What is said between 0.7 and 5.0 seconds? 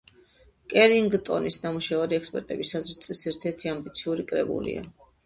კერინგტონის ნამუშევარი ექსპერტების აზრით, წლის ერთ-ერთი ამბიციური კრებულია.